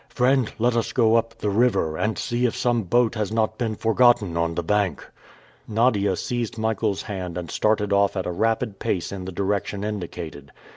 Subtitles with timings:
[0.09, 3.75] Friend, let us go up the river, and see if some boat has not been
[3.75, 5.07] forgotten on the bank."
[5.67, 10.51] Nadia seized Michael's hand and started off at a rapid pace in the direction indicated.